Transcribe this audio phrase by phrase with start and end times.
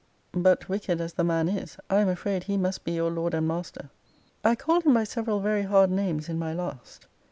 [0.33, 3.47] But, wicked as the man is, I am afraid he must be your lord and
[3.47, 3.91] master.
[4.43, 7.05] I called him by several very hard names in my last.